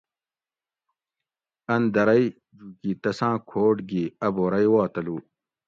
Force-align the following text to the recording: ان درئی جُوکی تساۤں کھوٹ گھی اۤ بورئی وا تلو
ان 1.73 1.81
درئی 1.93 2.25
جُوکی 2.57 2.91
تساۤں 3.01 3.37
کھوٹ 3.49 3.75
گھی 3.89 4.03
اۤ 4.25 4.31
بورئی 4.35 4.67
وا 4.71 4.83
تلو 4.93 5.17